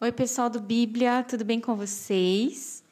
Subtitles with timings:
[0.00, 2.82] Oi, pessoal do Bíblia, tudo bem com vocês?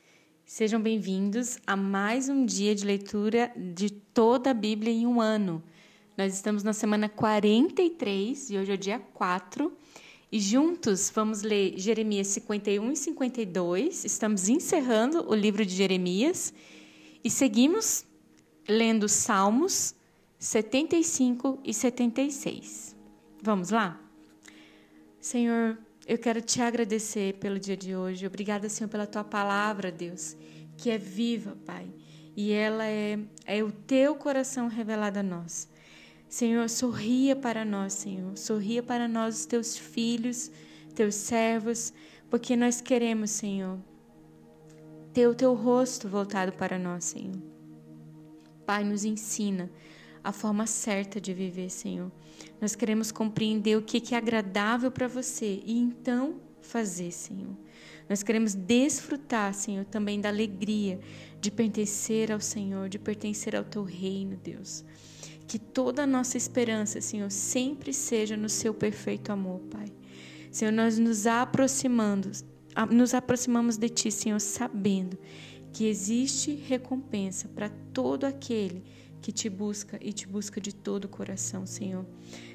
[0.46, 5.60] Sejam bem-vindos a mais um dia de leitura de toda a Bíblia em um ano.
[6.16, 9.76] Nós estamos na semana 43 e hoje é o dia 4.
[10.30, 14.04] E juntos vamos ler Jeremias 51 e 52.
[14.04, 16.54] Estamos encerrando o livro de Jeremias
[17.22, 18.06] e seguimos
[18.66, 19.92] lendo Salmos
[20.38, 22.96] 75 e 76.
[23.42, 24.00] Vamos lá?
[25.20, 25.76] Senhor,
[26.06, 28.26] eu quero te agradecer pelo dia de hoje.
[28.26, 30.36] Obrigada, Senhor, pela tua palavra, Deus,
[30.76, 31.88] que é viva, Pai.
[32.36, 35.68] E ela é, é o teu coração revelado a nós.
[36.28, 38.36] Senhor, sorria para nós, Senhor.
[38.36, 40.50] Sorria para nós, os teus filhos,
[40.94, 41.92] teus servos,
[42.30, 43.78] porque nós queremos, Senhor,
[45.12, 47.36] ter o teu rosto voltado para nós, Senhor.
[48.64, 49.70] Pai, nos ensina
[50.22, 52.10] a forma certa de viver, Senhor.
[52.60, 57.56] Nós queremos compreender o que é agradável para você e então fazer, Senhor.
[58.08, 61.00] Nós queremos desfrutar, Senhor, também da alegria
[61.40, 64.84] de pertencer ao Senhor, de pertencer ao teu reino, Deus.
[65.46, 69.92] Que toda a nossa esperança, Senhor, sempre seja no seu perfeito amor, Pai.
[70.50, 72.30] Senhor, nós nos aproximando,
[72.90, 75.18] nos aproximamos de ti, Senhor, sabendo
[75.72, 81.08] que existe recompensa para todo aquele que te busca e te busca de todo o
[81.08, 82.04] coração, Senhor.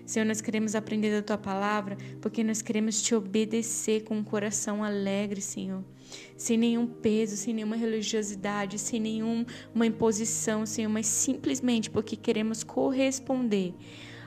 [0.05, 4.83] Senhor, nós queremos aprender da tua palavra porque nós queremos te obedecer com um coração
[4.83, 5.83] alegre, Senhor.
[6.35, 13.73] Sem nenhum peso, sem nenhuma religiosidade, sem nenhuma imposição, Senhor, mas simplesmente porque queremos corresponder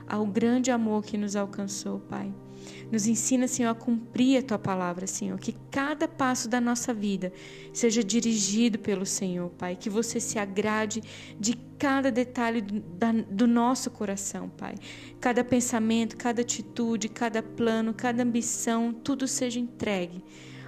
[0.06, 2.32] ao grande amor que nos alcançou, Pai.
[2.90, 5.38] Nos ensina, Senhor, a cumprir a tua palavra, Senhor.
[5.38, 7.32] Que cada passo da nossa vida
[7.72, 9.76] seja dirigido pelo Senhor, Pai.
[9.76, 11.02] Que você se agrade
[11.38, 14.74] de cada detalhe do nosso coração, Pai.
[15.20, 20.22] Cada pensamento, cada atitude, cada plano, cada ambição, tudo seja entregue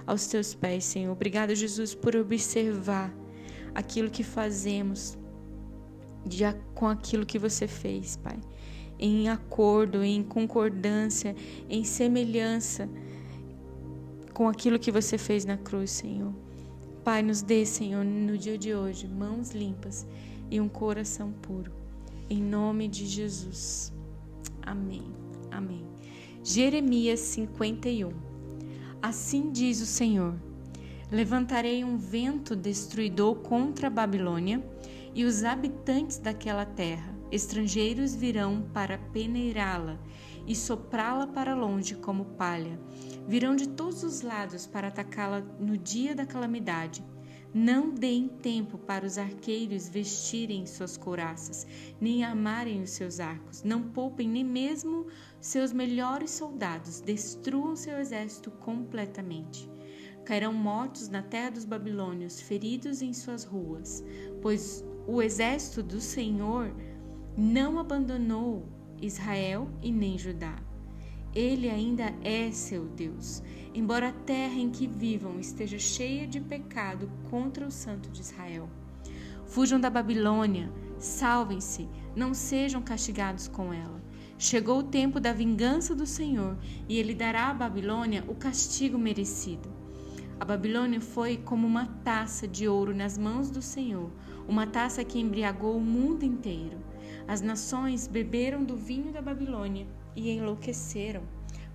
[0.07, 1.11] aos teus pés, Senhor.
[1.11, 3.13] Obrigado, Jesus, por observar
[3.75, 5.17] aquilo que fazemos
[6.73, 8.39] com aquilo que você fez, Pai
[8.99, 11.35] em acordo, em concordância,
[11.69, 12.89] em semelhança
[14.33, 16.33] com aquilo que você fez na cruz, Senhor.
[17.03, 20.07] Pai, nos dê, Senhor, no dia de hoje, mãos limpas
[20.49, 21.71] e um coração puro.
[22.29, 23.91] Em nome de Jesus.
[24.61, 25.03] Amém.
[25.51, 25.83] Amém.
[26.43, 28.11] Jeremias 51.
[29.01, 30.33] Assim diz o Senhor:
[31.11, 34.63] Levantarei um vento destruidor contra a Babilônia
[35.13, 39.99] e os habitantes daquela terra Estrangeiros virão para peneirá-la
[40.45, 42.79] e soprá-la para longe como palha.
[43.27, 47.03] Virão de todos os lados para atacá-la no dia da calamidade.
[47.51, 51.65] Não deem tempo para os arqueiros vestirem suas couraças,
[51.99, 53.63] nem armarem os seus arcos.
[53.63, 55.07] Não poupem nem mesmo
[55.41, 57.01] seus melhores soldados.
[57.01, 59.67] Destruam seu exército completamente.
[60.23, 64.03] Cairão mortos na terra dos babilônios, feridos em suas ruas,
[64.39, 66.71] pois o exército do Senhor
[67.37, 68.67] não abandonou
[69.01, 70.55] Israel e nem Judá.
[71.33, 73.41] Ele ainda é seu Deus,
[73.73, 78.69] embora a terra em que vivam esteja cheia de pecado contra o Santo de Israel.
[79.47, 84.01] Fujam da Babilônia, salvem-se, não sejam castigados com ela.
[84.37, 86.57] Chegou o tempo da vingança do Senhor,
[86.87, 89.71] e ele dará à Babilônia o castigo merecido.
[90.39, 94.11] A Babilônia foi como uma taça de ouro nas mãos do Senhor,
[94.47, 96.82] uma taça que embriagou o mundo inteiro.
[97.27, 101.23] As nações beberam do vinho da Babilônia e enlouqueceram.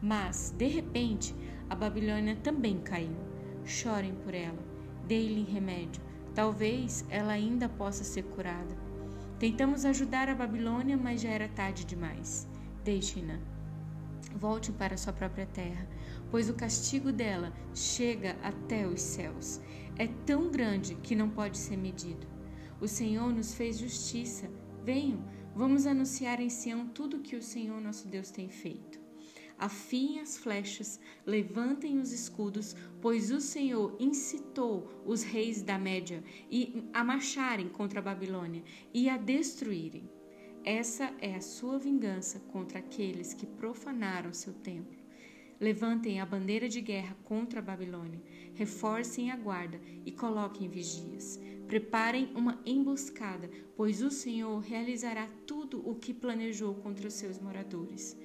[0.00, 1.34] Mas, de repente,
[1.68, 3.16] a Babilônia também caiu.
[3.64, 4.58] Chorem por ela,
[5.06, 6.02] deem-lhe remédio.
[6.34, 8.76] Talvez ela ainda possa ser curada.
[9.38, 12.48] Tentamos ajudar a Babilônia, mas já era tarde demais.
[12.84, 13.38] Deixem-na.
[14.36, 15.86] Volte para sua própria terra,
[16.30, 19.60] pois o castigo dela chega até os céus.
[19.96, 22.26] É tão grande que não pode ser medido.
[22.80, 24.48] O Senhor nos fez justiça.
[24.84, 25.18] Venham,
[25.54, 28.98] Vamos anunciar em Sião tudo que o Senhor nosso Deus tem feito.
[29.58, 36.22] Afiem as flechas, levantem os escudos, pois o Senhor incitou os reis da Média
[36.92, 38.62] a marcharem contra a Babilônia
[38.94, 40.08] e a destruírem.
[40.64, 44.97] Essa é a sua vingança contra aqueles que profanaram seu templo.
[45.60, 48.22] Levantem a bandeira de guerra contra a Babilônia,
[48.54, 51.38] reforcem a guarda e coloquem vigias.
[51.66, 58.16] Preparem uma emboscada, pois o Senhor realizará tudo o que planejou contra os seus moradores.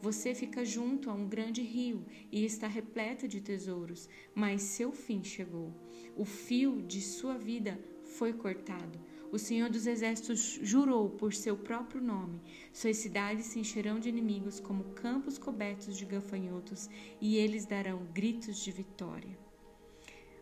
[0.00, 5.22] Você fica junto a um grande rio e está repleta de tesouros, mas seu fim
[5.22, 5.74] chegou.
[6.16, 8.98] O fio de sua vida foi cortado.
[9.32, 12.40] O Senhor dos Exércitos jurou por seu próprio nome:
[12.72, 16.90] suas cidades se encherão de inimigos como campos cobertos de gafanhotos,
[17.20, 19.38] e eles darão gritos de vitória.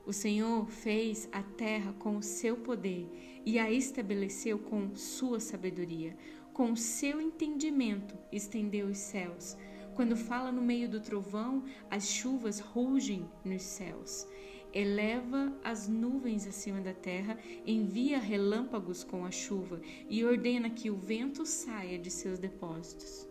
[0.07, 3.07] O Senhor fez a terra com o seu poder
[3.45, 6.17] e a estabeleceu com sua sabedoria.
[6.55, 9.55] Com o seu entendimento, estendeu os céus.
[9.95, 14.27] Quando fala no meio do trovão, as chuvas rugem nos céus
[14.73, 20.97] eleva as nuvens acima da terra, envia relâmpagos com a chuva e ordena que o
[20.97, 23.29] vento saia de seus depósitos.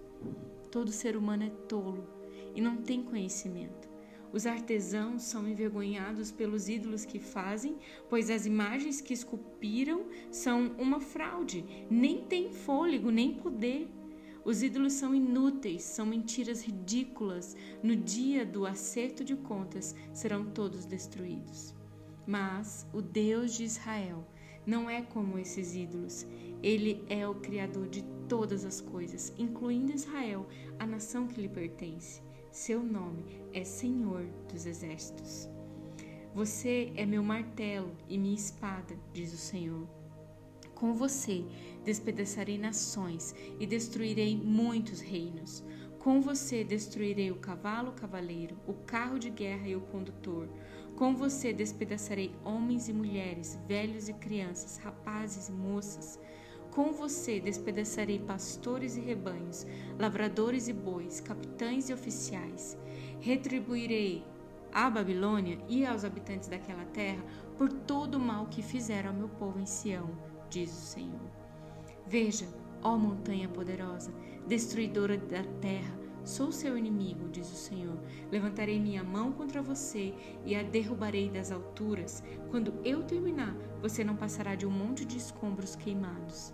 [0.72, 2.07] Todo ser humano é tolo
[2.56, 3.88] e não tem conhecimento.
[4.34, 7.78] Os artesãos são envergonhados pelos ídolos que fazem,
[8.10, 13.88] pois as imagens que esculpiram são uma fraude, nem têm fôlego, nem poder.
[14.47, 17.53] Os ídolos são inúteis, são mentiras ridículas.
[17.83, 21.75] No dia do acerto de contas serão todos destruídos.
[22.25, 24.25] Mas o Deus de Israel
[24.65, 26.25] não é como esses ídolos.
[26.63, 30.47] Ele é o Criador de todas as coisas, incluindo Israel,
[30.79, 32.21] a nação que lhe pertence.
[32.50, 35.50] Seu nome é Senhor dos Exércitos.
[36.33, 39.96] Você é meu martelo e minha espada, diz o Senhor.
[40.79, 41.44] Com você
[41.83, 45.63] despedaçarei nações e destruirei muitos reinos.
[45.97, 50.47] Com você destruirei o cavalo, o cavaleiro, o carro de guerra e o condutor.
[50.95, 56.19] Com você despedaçarei homens e mulheres, velhos e crianças, rapazes e moças.
[56.69, 59.65] Com você despedaçarei pastores e rebanhos,
[59.97, 62.77] lavradores e bois, capitães e oficiais.
[63.19, 64.24] Retribuirei
[64.71, 67.25] à Babilônia e aos habitantes daquela terra
[67.57, 71.29] por todo o mal que fizeram ao meu povo em Sião diz o Senhor.
[72.05, 72.47] Veja,
[72.81, 74.13] ó montanha poderosa,
[74.47, 77.97] destruidora da terra, sou seu inimigo, diz o Senhor.
[78.31, 80.13] Levantarei minha mão contra você
[80.45, 82.23] e a derrubarei das alturas.
[82.49, 86.53] Quando eu terminar, você não passará de um monte de escombros queimados.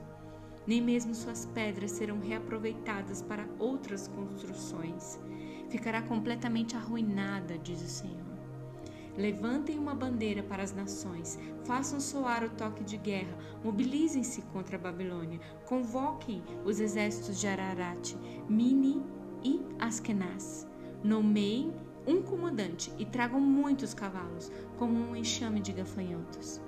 [0.65, 5.19] Nem mesmo suas pedras serão reaproveitadas para outras construções.
[5.69, 8.32] Ficará completamente arruinada, diz o Senhor.
[9.15, 14.79] Levantem uma bandeira para as nações, façam soar o toque de guerra, mobilizem-se contra a
[14.79, 18.15] Babilônia, convoquem os exércitos de Ararat,
[18.49, 19.03] Mini
[19.43, 20.67] e Askenaz.
[21.03, 21.71] Nomeiem
[22.07, 26.59] um comandante e tragam muitos cavalos, como um enxame de gafanhotos.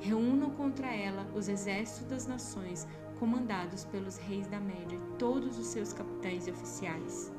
[0.00, 2.86] Reúnam contra ela os exércitos das nações,
[3.20, 7.32] comandados pelos reis da Média e todos os seus capitães e oficiais.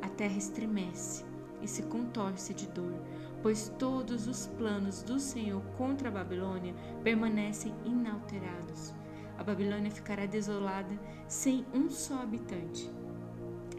[0.00, 1.24] A terra estremece
[1.62, 2.94] e se contorce de dor
[3.46, 6.74] pois todos os planos do Senhor contra a Babilônia
[7.04, 8.92] permanecem inalterados.
[9.38, 10.98] A Babilônia ficará desolada
[11.28, 12.90] sem um só habitante.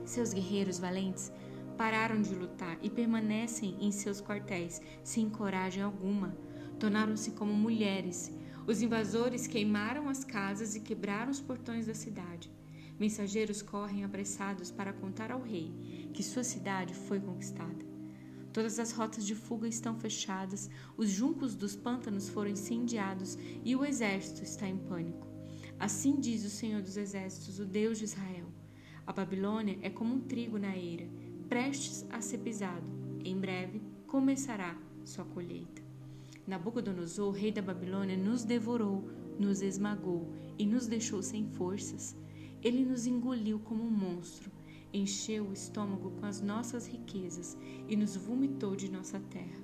[0.06, 1.32] Seus guerreiros valentes
[1.78, 6.34] pararam de lutar e permanecem em seus quartéis sem coragem alguma.
[6.80, 8.32] Tornaram-se como mulheres.
[8.66, 12.50] Os invasores queimaram as casas e quebraram os portões da cidade.
[13.00, 17.86] Mensageiros correm apressados para contar ao rei que sua cidade foi conquistada.
[18.52, 20.68] Todas as rotas de fuga estão fechadas,
[20.98, 25.28] os juncos dos pântanos foram incendiados e o exército está em pânico.
[25.80, 28.48] Assim diz o Senhor dos Exércitos, o Deus de Israel:
[29.06, 31.08] A Babilônia é como um trigo na eira,
[31.48, 32.88] prestes a ser pisado.
[33.24, 34.76] Em breve começará
[35.06, 35.84] sua colheita.
[36.48, 42.18] Nabucodonosor, rei da Babilônia, nos devorou, nos esmagou e nos deixou sem forças.
[42.64, 44.57] Ele nos engoliu como um monstro
[44.98, 47.58] encheu o estômago com as nossas riquezas
[47.88, 49.62] e nos vomitou de nossa terra.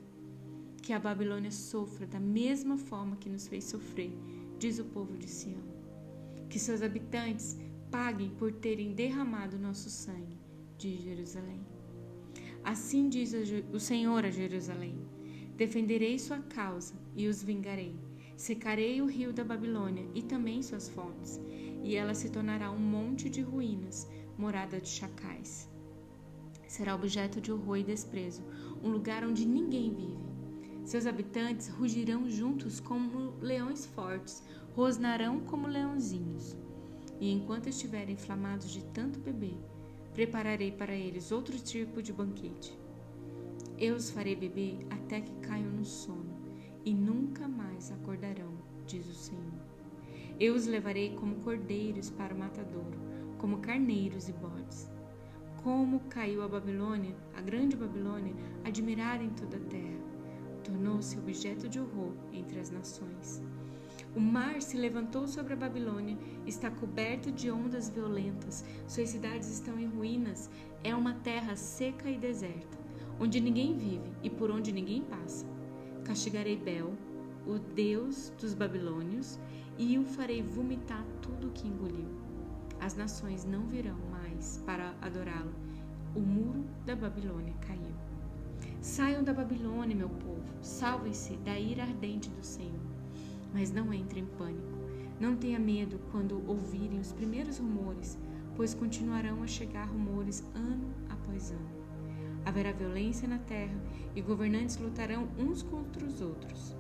[0.81, 4.11] Que a Babilônia sofra da mesma forma que nos fez sofrer,
[4.59, 5.63] diz o povo de Sião.
[6.49, 7.57] Que seus habitantes
[7.89, 10.37] paguem por terem derramado nosso sangue,
[10.77, 11.61] diz Jerusalém.
[12.63, 13.33] Assim diz
[13.71, 14.95] o Senhor a Jerusalém:
[15.55, 17.95] Defenderei sua causa e os vingarei.
[18.35, 21.39] Secarei o rio da Babilônia e também suas fontes,
[21.83, 25.69] e ela se tornará um monte de ruínas morada de chacais.
[26.67, 28.41] Será objeto de horror e desprezo,
[28.83, 30.33] um lugar onde ninguém vive.
[30.83, 34.43] Seus habitantes rugirão juntos como leões fortes,
[34.75, 36.57] rosnarão como leãozinhos.
[37.19, 39.57] E enquanto estiverem inflamados de tanto beber,
[40.13, 42.77] prepararei para eles outro tipo de banquete.
[43.77, 46.33] Eu os farei beber até que caiam no sono,
[46.83, 48.53] e nunca mais acordarão,
[48.85, 49.53] diz o Senhor.
[50.39, 52.99] Eu os levarei como cordeiros para o matadouro,
[53.43, 54.89] como carneiros e bodes.
[55.61, 58.33] Como caiu a Babilônia, a grande Babilônia,
[58.63, 59.99] admirada em toda a terra.
[60.63, 63.43] Tornou-se objeto de horror entre as nações.
[64.15, 69.77] O mar se levantou sobre a Babilônia, está coberto de ondas violentas, suas cidades estão
[69.77, 70.49] em ruínas,
[70.81, 72.77] é uma terra seca e deserta,
[73.19, 75.45] onde ninguém vive e por onde ninguém passa.
[76.05, 76.93] Castigarei Bel,
[77.45, 79.37] o Deus dos babilônios,
[79.77, 82.22] e o farei vomitar tudo o que engoliu.
[82.83, 85.53] As nações não virão mais para adorá-lo.
[86.13, 87.95] O muro da Babilônia caiu.
[88.81, 92.81] Saiam da Babilônia, meu povo, salvem-se da ira ardente do Senhor.
[93.53, 94.77] Mas não entrem em pânico.
[95.17, 98.19] Não tenha medo quando ouvirem os primeiros rumores,
[98.53, 101.69] pois continuarão a chegar rumores ano após ano.
[102.43, 103.81] Haverá violência na terra
[104.13, 106.75] e governantes lutarão uns contra os outros.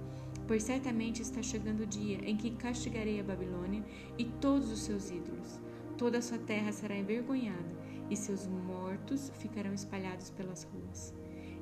[0.49, 3.85] Pois certamente está chegando o dia em que castigarei a Babilônia
[4.17, 5.61] e todos os seus ídolos.
[6.03, 7.77] Toda a sua terra será envergonhada
[8.09, 11.13] e seus mortos ficarão espalhados pelas ruas.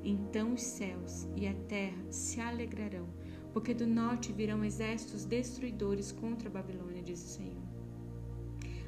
[0.04, 3.08] Então os céus e a terra se alegrarão,
[3.54, 7.62] porque do norte virão exércitos destruidores contra a Babilônia, diz o Senhor.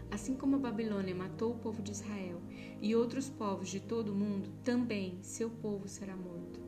[0.10, 2.42] Assim como a Babilônia matou o povo de Israel
[2.82, 6.60] e outros povos de todo o mundo, também seu povo será morto.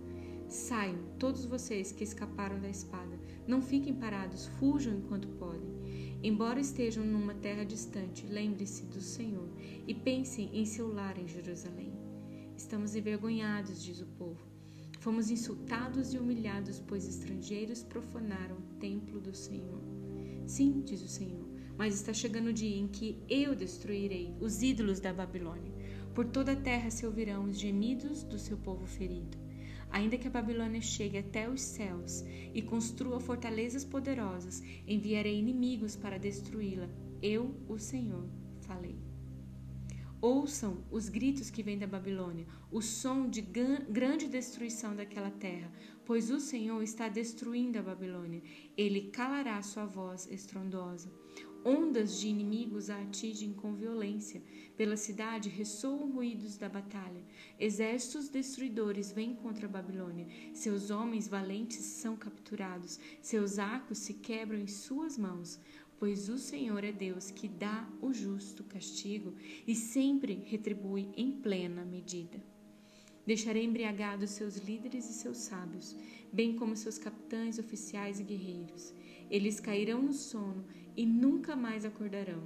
[0.48, 5.75] Saiam, todos vocês que escaparam da espada, não fiquem parados, fujam enquanto podem.
[6.26, 9.48] Embora estejam numa terra distante, lembre-se do Senhor
[9.88, 11.94] e pensem em seu lar em Jerusalém.
[12.58, 14.44] Estamos envergonhados, diz o povo.
[15.00, 19.80] Fomos insultados e humilhados, pois estrangeiros profanaram o templo do Senhor.
[20.48, 25.00] Sim, diz o Senhor, mas está chegando o dia em que eu destruirei os ídolos
[25.00, 25.72] da Babilônia.
[26.16, 29.38] Por toda a terra se ouvirão os gemidos do seu povo ferido.
[29.96, 32.22] Ainda que a Babilônia chegue até os céus
[32.54, 36.90] e construa fortalezas poderosas, enviarei inimigos para destruí-la.
[37.22, 38.28] Eu, o Senhor,
[38.60, 39.00] falei.
[40.20, 45.72] Ouçam os gritos que vêm da Babilônia, o som de grande destruição daquela terra,
[46.06, 48.44] pois o Senhor está destruindo a Babilônia.
[48.76, 51.10] Ele calará sua voz estrondosa.
[51.68, 54.40] Ondas de inimigos a atingem com violência.
[54.78, 57.24] Pela cidade ressoam ruídos da batalha.
[57.60, 60.28] Exércitos destruidores vêm contra a Babilônia.
[60.54, 63.00] Seus homens valentes são capturados.
[63.20, 65.60] Seus arcos se quebram em suas mãos
[65.98, 69.34] pois o Senhor é Deus que dá o justo castigo
[69.66, 72.44] e sempre retribui em plena medida.
[73.26, 75.96] Deixarei embriagados seus líderes e seus sábios,
[76.32, 78.94] bem como seus capitães, oficiais e guerreiros.
[79.32, 80.64] Eles cairão no sono
[80.96, 82.44] e nunca mais acordarão.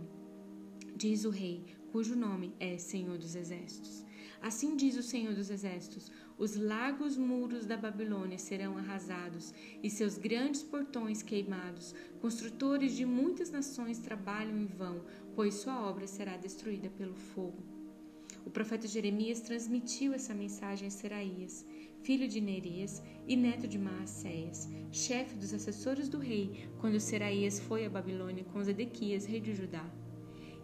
[0.95, 4.05] Diz o rei, cujo nome é Senhor dos Exércitos.
[4.41, 9.53] Assim diz o Senhor dos Exércitos: os largos muros da Babilônia serão arrasados
[9.83, 11.93] e seus grandes portões queimados.
[12.21, 15.03] Construtores de muitas nações trabalham em vão,
[15.35, 17.61] pois sua obra será destruída pelo fogo.
[18.45, 21.65] O profeta Jeremias transmitiu essa mensagem a Seraías,
[22.01, 27.85] filho de Nerias e neto de Maacéias, chefe dos assessores do rei, quando Seraías foi
[27.85, 29.85] a Babilônia com Zedequias, rei de Judá.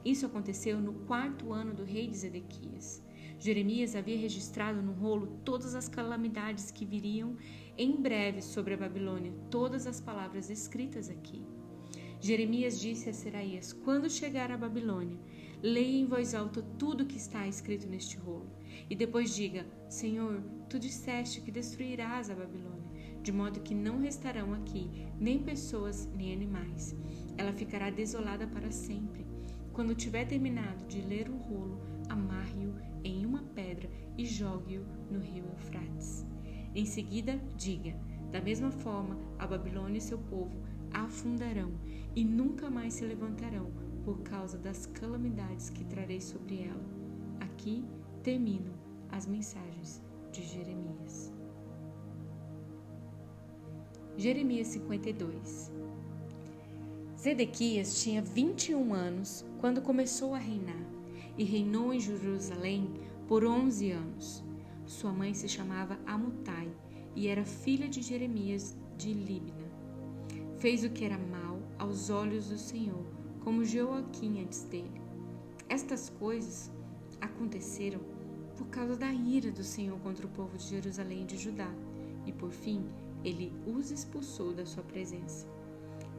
[0.04, 3.04] Isso aconteceu no quarto ano do rei de Zedequias.
[3.38, 7.36] Jeremias havia registrado no rolo todas as calamidades que viriam
[7.78, 11.46] em breve sobre a Babilônia, todas as palavras escritas aqui.
[12.20, 15.20] Jeremias disse a Seraías: Quando chegar a Babilônia,
[15.66, 18.48] leia em voz alta tudo o que está escrito neste rolo.
[18.88, 22.86] E depois diga: Senhor, tu disseste que destruirás a Babilônia,
[23.24, 24.88] de modo que não restarão aqui
[25.20, 26.96] nem pessoas nem animais.
[27.36, 29.26] Ela ficará desolada para sempre.
[29.74, 35.46] Quando tiver terminado de ler o rolo, amarre-o em uma pedra e jogue-o no rio
[35.46, 36.28] Eufrates.
[36.76, 37.96] Em seguida, diga:
[38.32, 40.62] da mesma forma, a Babilônia e seu povo
[40.94, 41.74] afundarão
[42.16, 43.72] e nunca mais se levantarão
[44.06, 46.86] por causa das calamidades que trarei sobre ela.
[47.42, 47.84] Aqui
[48.24, 48.74] terminam
[49.12, 51.34] as mensagens de Jeremias.
[54.16, 55.72] Jeremias 52
[57.20, 60.86] Zedequias tinha 21 anos quando começou a reinar
[61.38, 62.94] e reinou em Jerusalém
[63.28, 64.44] por onze anos.
[64.86, 66.72] Sua mãe se chamava Amutai
[67.16, 69.66] e era filha de Jeremias de Libna.
[70.60, 73.06] Fez o que era mal aos olhos do Senhor,
[73.46, 75.00] como Joaquim antes dele.
[75.70, 76.72] Estas coisas
[77.22, 78.00] aconteceram
[78.58, 81.72] por causa da ira do Senhor contra o povo de Jerusalém e de Judá,
[82.26, 82.84] e por fim
[83.24, 85.48] ele os expulsou da sua presença.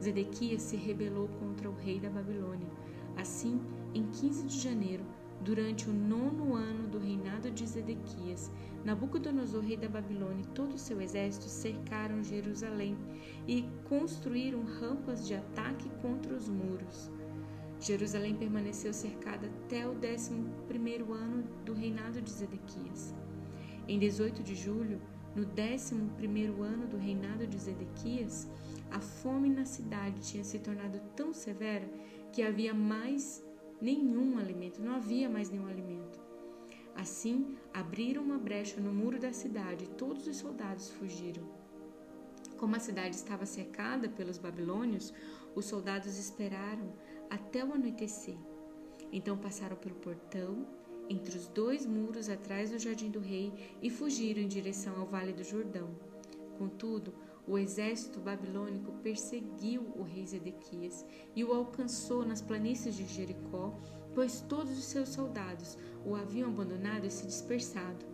[0.01, 2.69] Zedequias se rebelou contra o rei da Babilônia.
[3.17, 3.59] Assim,
[3.93, 5.03] em 15 de janeiro,
[5.41, 8.49] durante o nono ano do reinado de Zedequias,
[8.85, 12.97] Nabucodonosor, rei da Babilônia, e todo o seu exército cercaram Jerusalém
[13.45, 17.11] e construíram rampas de ataque contra os muros.
[17.79, 23.13] Jerusalém permaneceu cercada até o décimo primeiro ano do reinado de Zedequias.
[23.87, 24.99] Em 18 de julho,
[25.35, 28.47] no décimo primeiro ano do reinado de Zedequias,
[28.89, 31.87] a fome na cidade tinha se tornado tão severa
[32.31, 33.45] que havia mais
[33.79, 36.19] nenhum alimento, não havia mais nenhum alimento.
[36.95, 41.43] Assim, abriram uma brecha no muro da cidade e todos os soldados fugiram.
[42.57, 45.13] Como a cidade estava cercada pelos babilônios,
[45.55, 46.91] os soldados esperaram
[47.29, 48.37] até o anoitecer.
[49.11, 50.67] Então passaram pelo portão,
[51.09, 55.33] entre os dois muros atrás do jardim do rei, e fugiram em direção ao vale
[55.33, 55.89] do Jordão.
[56.57, 57.13] Contudo,
[57.47, 63.73] o exército babilônico perseguiu o rei Zedequias e o alcançou nas planícies de Jericó,
[64.13, 68.05] pois todos os seus soldados o haviam abandonado e se dispersado.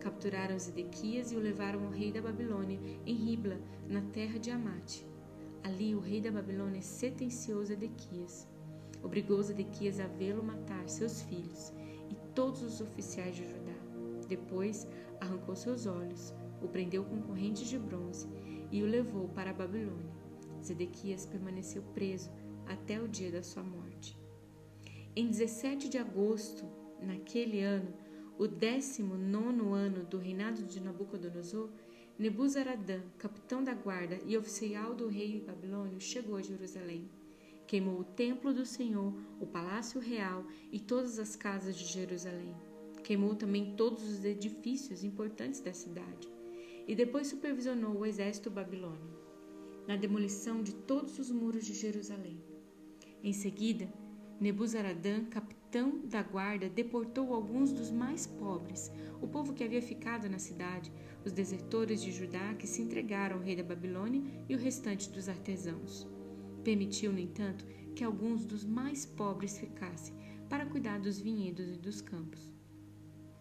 [0.00, 5.06] Capturaram Zedequias e o levaram ao rei da Babilônia, em Ribla, na terra de Amate.
[5.62, 8.48] Ali o rei da Babilônia sentenciou Zedequias.
[9.02, 11.72] Obrigou Zedequias a vê-lo matar seus filhos
[12.10, 13.74] e todos os oficiais de Judá.
[14.28, 14.86] Depois
[15.20, 18.28] arrancou seus olhos, o prendeu com correntes de bronze
[18.70, 20.12] e o levou para a Babilônia.
[20.62, 22.30] Zedequias permaneceu preso
[22.66, 24.18] até o dia da sua morte.
[25.16, 26.64] Em 17 de agosto,
[27.00, 27.92] naquele ano,
[28.38, 31.70] o décimo nono ano do reinado de Nabucodonosor,
[32.18, 37.08] Nebuzaradã, capitão da guarda e oficial do rei babilônio, chegou a Jerusalém.
[37.68, 42.56] Queimou o templo do Senhor, o palácio real e todas as casas de Jerusalém.
[43.04, 46.32] Queimou também todos os edifícios importantes da cidade
[46.86, 49.14] e depois supervisionou o exército babilônio
[49.86, 52.42] na demolição de todos os muros de Jerusalém.
[53.22, 53.86] Em seguida,
[54.40, 60.38] Nebuzaradã, capitão da guarda, deportou alguns dos mais pobres, o povo que havia ficado na
[60.38, 60.90] cidade,
[61.22, 65.28] os desertores de Judá que se entregaram ao rei da Babilônia e o restante dos
[65.28, 66.08] artesãos.
[66.64, 70.14] Permitiu, no entanto, que alguns dos mais pobres ficassem
[70.48, 72.52] para cuidar dos vinhedos e dos campos.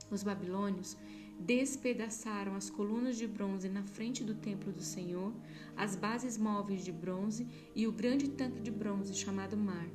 [0.09, 0.97] Os babilônios
[1.39, 5.33] despedaçaram as colunas de bronze na frente do templo do Senhor,
[5.75, 9.87] as bases móveis de bronze e o grande tanque de bronze chamado Mar,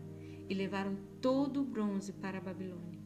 [0.48, 3.00] e levaram todo o bronze para a Babilônia.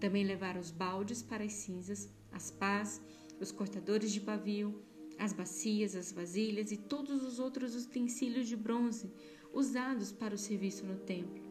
[0.00, 3.02] Também levaram os baldes para as cinzas, as pás,
[3.40, 4.82] os cortadores de pavio,
[5.18, 9.12] as bacias, as vasilhas e todos os outros utensílios de bronze
[9.54, 11.42] usados para o serviço no templo.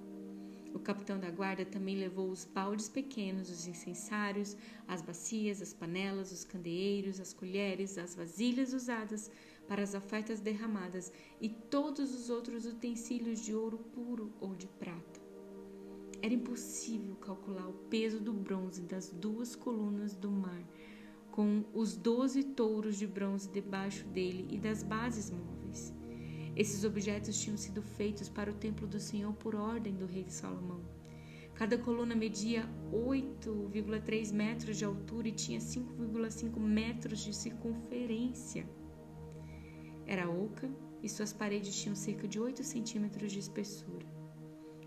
[0.74, 4.58] O capitão da guarda também levou os baldes pequenos, os incensários,
[4.88, 9.32] as bacias, as panelas, os candeeiros, as colheres, as vasilhas usadas
[9.68, 15.22] para as ofertas derramadas e todos os outros utensílios de ouro puro ou de prata.
[16.22, 20.64] Era impossível calcular o peso do bronze das duas colunas do mar,
[21.32, 26.03] com os doze touros de bronze debaixo dele e das bases móveis.
[26.56, 30.82] Esses objetos tinham sido feitos para o templo do Senhor por ordem do rei Salomão.
[31.56, 38.68] Cada coluna media 8,3 metros de altura e tinha 5,5 metros de circunferência.
[40.06, 40.70] Era oca
[41.02, 44.06] e suas paredes tinham cerca de 8 centímetros de espessura.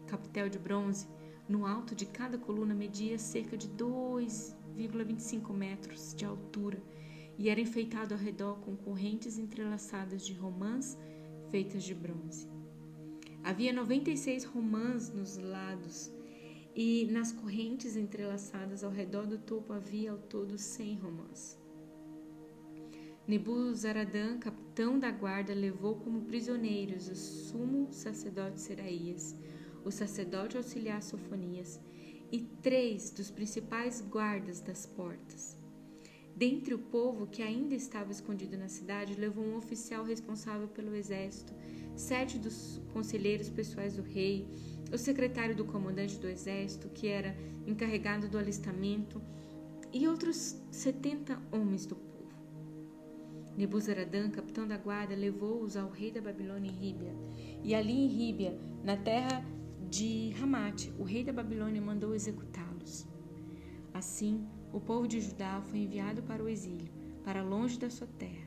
[0.06, 1.08] Capitel de bronze,
[1.48, 6.82] no alto de cada coluna, media cerca de 2,25 metros de altura
[7.38, 10.96] e era enfeitado ao redor com correntes entrelaçadas de romãs
[11.50, 12.48] feitas de bronze.
[13.42, 16.10] Havia 96 romãs nos lados
[16.74, 21.58] e nas correntes entrelaçadas ao redor do topo havia ao todo 100 romãs.
[23.26, 29.36] Nebuzaradã, capitão da guarda, levou como prisioneiros o sumo sacerdote Seraías,
[29.84, 31.80] o sacerdote auxiliar Sofonias
[32.30, 35.58] e três dos principais guardas das portas.
[36.36, 41.54] Dentre o povo que ainda estava escondido na cidade, levou um oficial responsável pelo exército,
[41.94, 44.46] sete dos conselheiros pessoais do rei,
[44.92, 47.34] o secretário do comandante do exército, que era
[47.66, 49.22] encarregado do alistamento,
[49.90, 52.06] e outros setenta homens do povo.
[53.56, 57.14] Nebuzaradã, capitão da guarda, levou-os ao rei da Babilônia em Ríbia.
[57.64, 59.42] E ali em Ríbia, na terra
[59.88, 63.06] de Ramate, o rei da Babilônia mandou executá-los.
[63.94, 64.46] Assim,
[64.76, 66.92] o povo de Judá foi enviado para o exílio,
[67.24, 68.46] para longe da sua terra.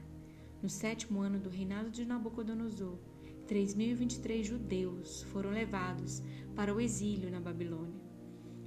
[0.62, 3.00] No sétimo ano do reinado de Nabucodonosor,
[3.48, 6.22] 3.023 judeus foram levados
[6.56, 8.00] para o exílio na Babilônia.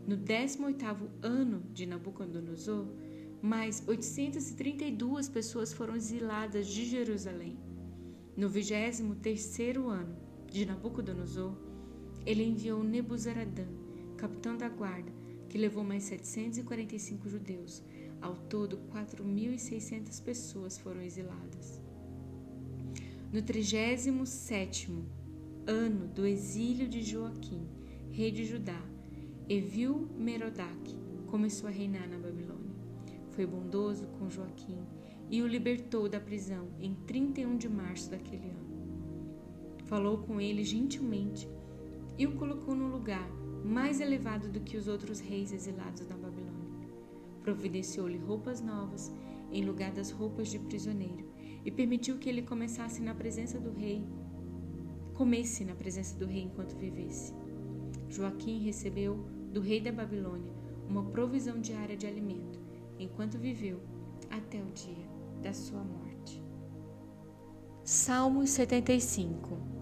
[0.09, 2.85] No 18º ano de Nabucodonosor,
[3.41, 7.57] mais 832 pessoas foram exiladas de Jerusalém.
[8.37, 10.17] No 23º ano
[10.51, 11.57] de Nabucodonosor,
[12.27, 13.69] ele enviou Nebuzaradã,
[14.17, 15.22] capitão da guarda,
[15.53, 17.83] que levou mais 745 judeus.
[18.23, 21.79] Ao todo, 4.600 pessoas foram exiladas.
[23.31, 24.91] No 37
[25.67, 27.69] ano do exílio de Joaquim,
[28.11, 28.81] rei de Judá,
[29.47, 32.73] Evil Merodach começou a reinar na Babilônia.
[33.33, 34.79] Foi bondoso com Joaquim
[35.29, 38.73] e o libertou da prisão em 31 de março daquele ano.
[39.85, 41.47] Falou com ele gentilmente
[42.17, 46.89] e o colocou no lugar mais elevado do que os outros reis exilados na Babilônia.
[47.43, 49.13] Providenciou-lhe roupas novas
[49.51, 51.31] em lugar das roupas de prisioneiro
[51.65, 54.05] e permitiu que ele começasse na presença do rei,
[55.15, 57.35] comesse na presença do rei enquanto vivesse.
[58.09, 59.17] Joaquim recebeu
[59.53, 60.53] do rei da Babilônia
[60.89, 62.61] uma provisão diária de alimento,
[62.99, 63.81] enquanto viveu
[64.31, 65.09] até o dia
[65.43, 66.43] da sua morte.
[67.85, 69.82] Salmos 75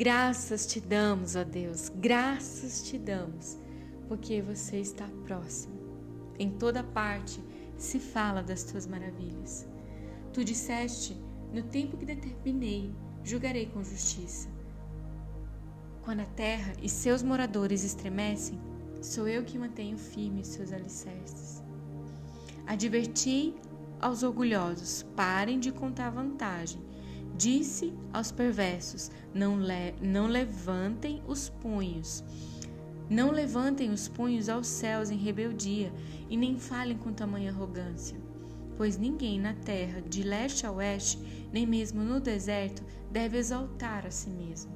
[0.00, 3.58] Graças te damos, ó Deus, graças te damos,
[4.08, 5.74] porque você está próximo.
[6.38, 7.38] Em toda parte
[7.76, 9.68] se fala das tuas maravilhas.
[10.32, 11.14] Tu disseste:
[11.52, 12.90] No tempo que determinei,
[13.22, 14.48] julgarei com justiça.
[16.00, 18.58] Quando a terra e seus moradores estremecem,
[19.02, 21.62] sou eu que mantenho firmes seus alicerces.
[22.66, 23.54] Adverti
[24.00, 26.89] aos orgulhosos: parem de contar vantagem.
[27.40, 32.22] Disse aos perversos: não, le não levantem os punhos.
[33.08, 35.90] Não levantem os punhos aos céus em rebeldia
[36.28, 38.20] e nem falem com tamanha arrogância
[38.80, 41.18] pois ninguém na terra, de leste a oeste,
[41.52, 44.72] nem mesmo no deserto, deve exaltar a si mesmo.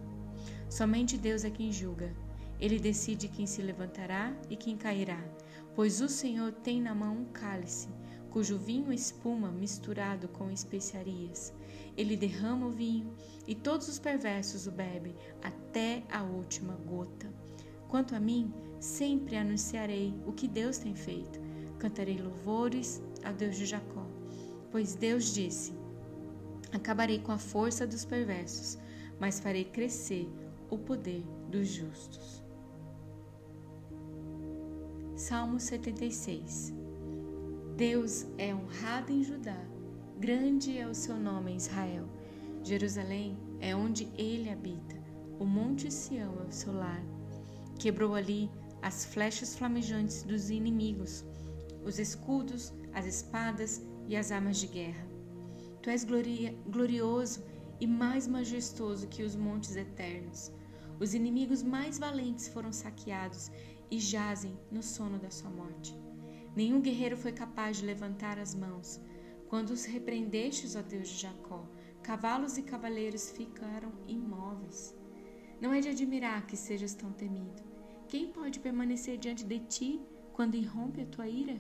[0.69, 2.15] Somente Deus é quem julga.
[2.61, 5.25] Ele decide quem se levantará e quem cairá,
[5.75, 7.89] pois o Senhor tem na mão um cálice,
[8.35, 11.55] cujo vinho espuma misturado com especiarias.
[11.97, 13.15] Ele derrama o vinho
[13.47, 17.33] e todos os perversos o bebem até a última gota.
[17.87, 21.39] Quanto a mim, sempre anunciarei o que Deus tem feito.
[21.79, 24.05] Cantarei louvores a Deus de Jacó.
[24.73, 25.73] Pois Deus disse:
[26.73, 28.77] Acabarei com a força dos perversos,
[29.21, 30.29] mas farei crescer
[30.69, 32.43] o poder dos justos.
[35.15, 36.84] Salmo 76
[37.77, 39.61] Deus é honrado em Judá,
[40.21, 42.09] grande é o seu nome em Israel.
[42.63, 44.97] Jerusalém é onde ele habita,
[45.41, 47.03] o Monte Sião é o seu lar.
[47.77, 48.49] Quebrou ali
[48.81, 51.25] as flechas flamejantes dos inimigos,
[51.85, 55.05] os escudos as espadas e as armas de guerra.
[55.83, 57.43] Tu és gloria, glorioso
[57.81, 60.53] e mais majestoso que os montes eternos.
[61.01, 63.51] Os inimigos mais valentes foram saqueados
[63.91, 66.04] e jazem no sono da sua morte.
[66.55, 69.01] Nenhum guerreiro foi capaz de levantar as mãos.
[69.49, 71.69] Quando os repreendestes, ó Deus de Jacó,
[72.03, 74.95] cavalos e cavaleiros ficaram imóveis.
[75.61, 77.63] Não é de admirar que sejas tão temido.
[78.09, 80.01] Quem pode permanecer diante de ti
[80.33, 81.59] quando irrompe a tua ira?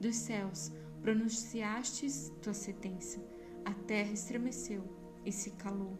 [0.00, 0.72] Dos céus
[1.02, 3.20] pronunciastes tua sentença,
[3.64, 4.84] a terra estremeceu
[5.24, 5.98] e se calou.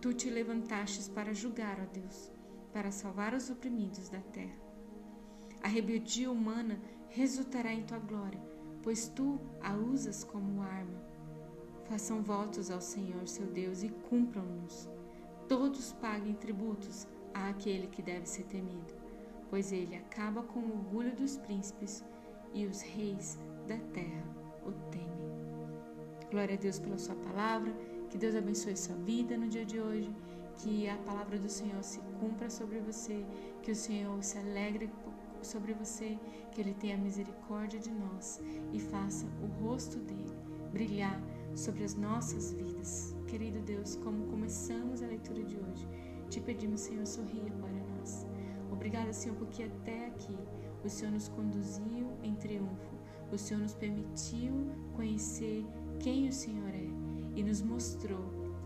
[0.00, 2.30] Tu te levantastes para julgar, ó Deus,
[2.72, 4.56] para salvar os oprimidos da terra.
[5.62, 6.80] A rebeldia humana
[7.16, 8.38] resultará em tua glória,
[8.82, 11.00] pois tu a usas como arma.
[11.88, 14.86] Façam votos ao Senhor seu Deus e cumpram-nos.
[15.48, 18.92] Todos paguem tributos àquele que deve ser temido,
[19.48, 22.04] pois ele acaba com o orgulho dos príncipes
[22.52, 24.24] e os reis da terra
[24.66, 25.16] o temem.
[26.30, 27.72] Glória a Deus pela sua palavra,
[28.10, 30.14] que Deus abençoe sua vida no dia de hoje,
[30.56, 33.24] que a palavra do Senhor se cumpra sobre você,
[33.62, 34.90] que o Senhor se alegre
[35.46, 36.18] sobre você,
[36.52, 38.40] que Ele tenha misericórdia de nós
[38.72, 40.34] e faça o rosto dele
[40.72, 41.20] brilhar
[41.54, 43.14] sobre as nossas vidas.
[43.26, 45.88] Querido Deus, como começamos a leitura de hoje,
[46.28, 48.26] te pedimos, Senhor, sorria para nós.
[48.70, 50.36] Obrigada, Senhor, porque até aqui
[50.84, 52.96] o Senhor nos conduziu em triunfo.
[53.32, 54.52] O Senhor nos permitiu
[54.94, 55.64] conhecer
[55.98, 56.88] quem o Senhor é
[57.34, 58.24] e nos mostrou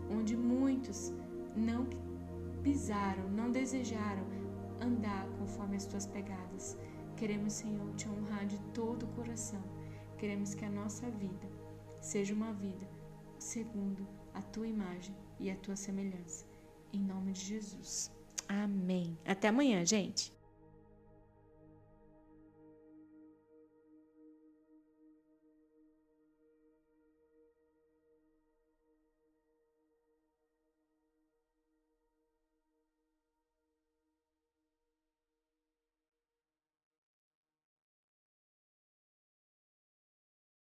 [0.09, 1.13] onde muitos
[1.55, 1.87] não
[2.61, 4.23] pisaram, não desejaram
[4.81, 6.77] andar conforme as tuas pegadas.
[7.17, 9.61] Queremos, Senhor, te honrar de todo o coração.
[10.17, 11.49] Queremos que a nossa vida
[11.99, 12.87] seja uma vida
[13.39, 16.45] segundo a tua imagem e a tua semelhança.
[16.93, 18.11] Em nome de Jesus.
[18.47, 19.17] Amém.
[19.25, 20.31] Até amanhã, gente.